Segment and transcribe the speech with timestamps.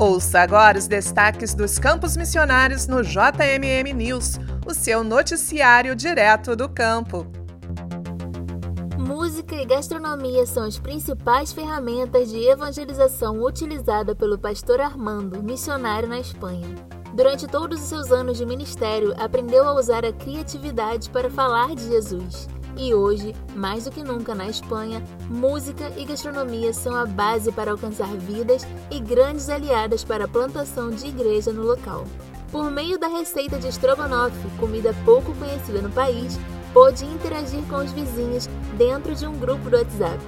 [0.00, 6.68] Ouça agora os destaques dos campos missionários no JMM News, o seu noticiário direto do
[6.68, 7.26] campo.
[8.96, 16.20] Música e gastronomia são as principais ferramentas de evangelização utilizada pelo pastor Armando, missionário na
[16.20, 16.68] Espanha.
[17.12, 21.88] Durante todos os seus anos de ministério, aprendeu a usar a criatividade para falar de
[21.88, 22.46] Jesus.
[22.78, 27.72] E hoje, mais do que nunca na Espanha, música e gastronomia são a base para
[27.72, 32.04] alcançar vidas e grandes aliadas para a plantação de igreja no local.
[32.52, 36.38] Por meio da receita de estrogonofe, comida pouco conhecida no país,
[36.72, 40.18] pôde interagir com os vizinhos dentro de um grupo do WhatsApp.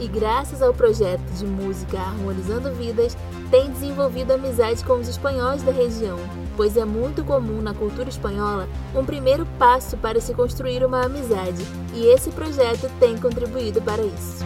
[0.00, 3.16] E graças ao projeto de música Harmonizando Vidas,
[3.50, 6.18] tem desenvolvido amizade com os espanhóis da região,
[6.56, 11.64] pois é muito comum na cultura espanhola um primeiro passo para se construir uma amizade,
[11.94, 14.42] e esse projeto tem contribuído para isso.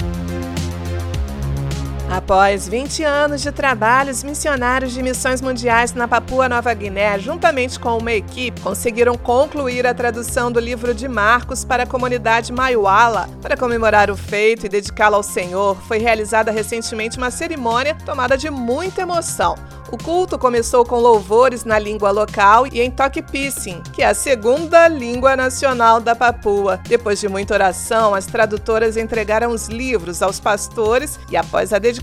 [2.10, 7.98] Após 20 anos de trabalhos, missionários de missões mundiais na Papua Nova Guiné, juntamente com
[7.98, 13.28] uma equipe, conseguiram concluir a tradução do livro de Marcos para a comunidade Maiwala.
[13.42, 18.48] Para comemorar o feito e dedicá-lo ao Senhor, foi realizada recentemente uma cerimônia tomada de
[18.48, 19.54] muita emoção.
[19.90, 24.12] O culto começou com louvores na língua local e em Toque Pissin, que é a
[24.12, 26.78] segunda língua nacional da Papua.
[26.86, 31.97] Depois de muita oração, as tradutoras entregaram os livros aos pastores e, após a dedicação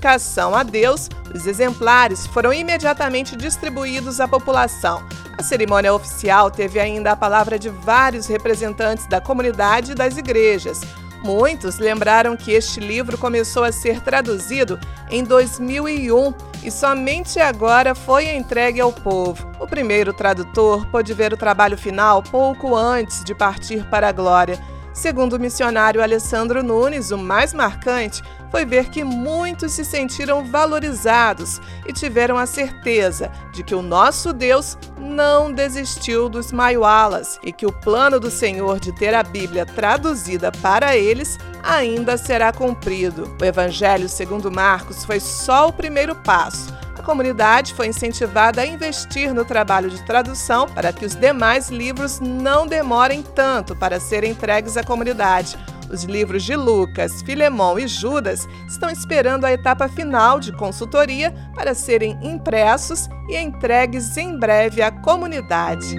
[0.53, 5.03] a Deus, os exemplares foram imediatamente distribuídos à população.
[5.37, 10.81] A cerimônia oficial teve ainda a palavra de vários representantes da comunidade e das igrejas.
[11.23, 14.79] Muitos lembraram que este livro começou a ser traduzido
[15.09, 19.49] em 2001 e somente agora foi entregue ao povo.
[19.59, 24.59] O primeiro tradutor pôde ver o trabalho final pouco antes de partir para a glória.
[24.95, 31.59] Segundo o missionário Alessandro Nunes, o mais marcante foi ver que muitos se sentiram valorizados
[31.85, 37.65] e tiveram a certeza de que o nosso Deus não desistiu dos Maiualas e que
[37.65, 43.35] o plano do Senhor de ter a Bíblia traduzida para eles ainda será cumprido.
[43.39, 46.73] O Evangelho segundo Marcos foi só o primeiro passo
[47.05, 52.65] comunidade foi incentivada a investir no trabalho de tradução para que os demais livros não
[52.67, 55.55] demorem tanto para serem entregues à comunidade.
[55.89, 61.75] Os livros de Lucas, Filemão e Judas estão esperando a etapa final de consultoria para
[61.75, 65.95] serem impressos e entregues em breve à comunidade.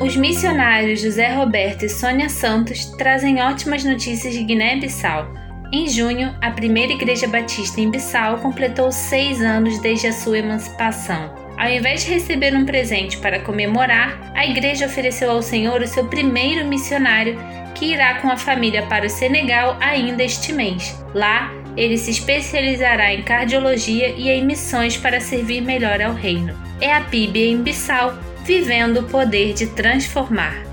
[0.00, 5.49] Os missionários José Roberto e Sônia Santos trazem ótimas notícias de Guiné-Bissau.
[5.72, 11.32] Em junho, a primeira Igreja Batista em Bissau completou seis anos desde a sua emancipação.
[11.56, 16.06] Ao invés de receber um presente para comemorar, a igreja ofereceu ao Senhor o seu
[16.06, 17.38] primeiro missionário,
[17.74, 20.98] que irá com a família para o Senegal ainda este mês.
[21.14, 26.52] Lá, ele se especializará em cardiologia e em missões para servir melhor ao reino.
[26.80, 30.69] É a PIB em Bissau, vivendo o poder de transformar.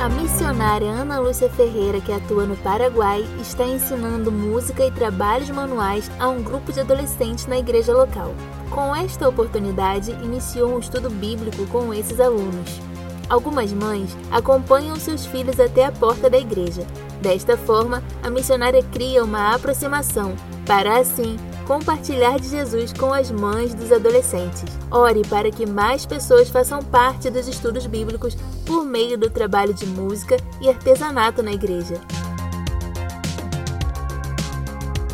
[0.00, 6.08] A missionária Ana Lúcia Ferreira, que atua no Paraguai, está ensinando música e trabalhos manuais
[6.20, 8.32] a um grupo de adolescentes na igreja local.
[8.70, 12.80] Com esta oportunidade, iniciou um estudo bíblico com esses alunos.
[13.28, 16.86] Algumas mães acompanham seus filhos até a porta da igreja.
[17.20, 21.36] Desta forma, a missionária cria uma aproximação, para assim
[21.68, 24.64] compartilhar de Jesus com as mães dos adolescentes.
[24.90, 28.34] Ore para que mais pessoas façam parte dos estudos bíblicos
[28.64, 32.00] por meio do trabalho de música e artesanato na igreja.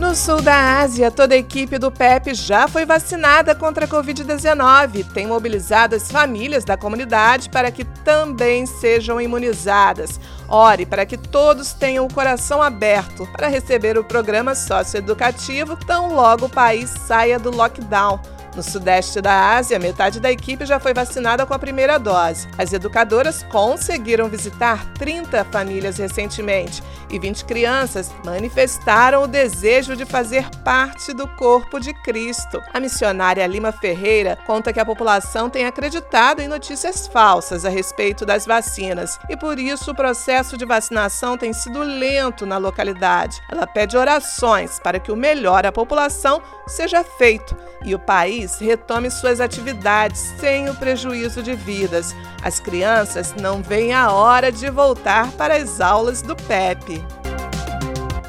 [0.05, 5.11] No sul da Ásia, toda a equipe do PEP já foi vacinada contra a Covid-19.
[5.15, 10.21] Tem mobilizado as famílias da comunidade para que também sejam imunizadas.
[10.47, 16.47] Ore para que todos tenham o coração aberto para receber o programa socioeducativo tão logo
[16.47, 18.21] o país saia do lockdown.
[18.55, 22.49] No sudeste da Ásia, metade da equipe já foi vacinada com a primeira dose.
[22.57, 30.49] As educadoras conseguiram visitar 30 famílias recentemente e 20 crianças manifestaram o desejo de fazer
[30.65, 32.63] parte do corpo de Cristo.
[32.73, 38.25] A missionária Lima Ferreira conta que a população tem acreditado em notícias falsas a respeito
[38.25, 43.43] das vacinas e por isso o processo de vacinação tem sido lento na localidade.
[43.51, 47.99] Ela pede orações para que o melhor à população seja feito e o
[48.45, 52.15] país retome suas atividades sem o prejuízo de vidas.
[52.43, 57.03] As crianças não veem a hora de voltar para as aulas do PEP.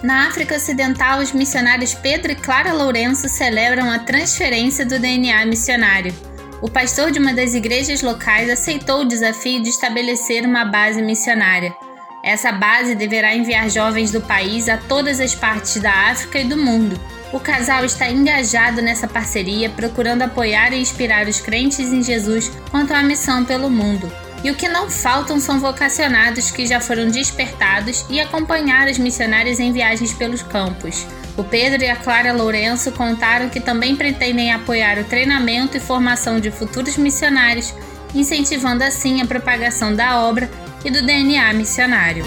[0.02, 6.14] Na África Ocidental, os missionários Pedro e Clara Lourenço celebram a transferência do DNA missionário.
[6.62, 11.76] O pastor de uma das igrejas locais aceitou o desafio de estabelecer uma base missionária.
[12.24, 16.58] Essa base deverá enviar jovens do país a todas as partes da África e do
[16.58, 17.00] mundo
[17.34, 22.94] O casal está engajado nessa parceria, procurando apoiar e inspirar os crentes em Jesus quanto
[22.94, 24.12] à missão pelo mundo.
[24.44, 29.60] E o que não faltam são vocacionados que já foram despertados e acompanhar os missionários
[29.60, 31.06] em viagens pelos campos.
[31.36, 36.40] O Pedro e a Clara Lourenço contaram que também pretendem apoiar o treinamento e formação
[36.40, 37.74] de futuros missionários,
[38.14, 40.50] incentivando assim a propagação da obra
[40.86, 42.24] e do DNA missionário.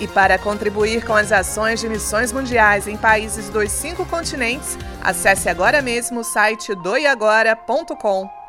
[0.00, 5.48] E para contribuir com as ações de missões mundiais em países dos cinco continentes, acesse
[5.48, 8.39] agora mesmo o site doiagora.com.